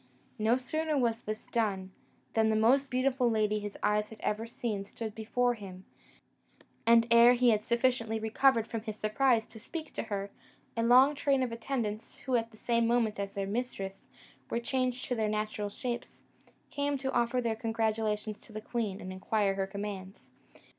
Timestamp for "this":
1.21-1.45